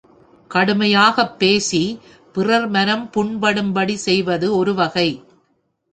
[0.51, 1.81] கடுமையாகப் பேசி
[2.33, 5.09] பிறர் மனம் புண்படும்படி செய்வது ஒரு வகை.